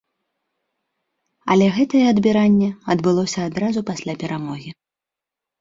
Але 1.55 1.67
гэтае 1.77 2.01
адбіранне 2.13 2.69
адбылося 2.95 3.39
адразу 3.51 3.79
пасля 3.91 4.13
перамогі. 4.25 4.71